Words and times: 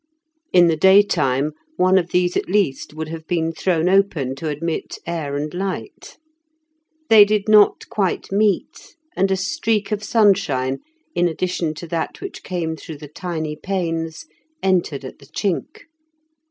In 0.51 0.65
the 0.65 0.75
daytime 0.75 1.53
one 1.77 1.99
of 1.99 2.09
these 2.09 2.35
at 2.35 2.49
least 2.49 2.95
would 2.95 3.09
have 3.09 3.27
been 3.27 3.51
thrown 3.51 3.87
open 3.87 4.33
to 4.37 4.47
admit 4.49 4.97
air 5.05 5.35
and 5.35 5.53
light. 5.53 6.17
They 7.09 7.23
did 7.23 7.47
not 7.47 7.87
quite 7.87 8.31
meet, 8.31 8.95
and 9.15 9.29
a 9.29 9.37
streak 9.37 9.91
of 9.91 10.03
sunshine, 10.03 10.79
in 11.13 11.27
addition 11.27 11.75
to 11.75 11.87
that 11.89 12.19
which 12.19 12.41
came 12.41 12.75
through 12.75 12.97
the 12.97 13.07
tiny 13.09 13.55
panes, 13.55 14.25
entered 14.63 15.05
at 15.05 15.19
the 15.19 15.27
chink. 15.27 15.81